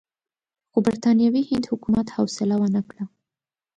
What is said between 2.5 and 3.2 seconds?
ونه کړه.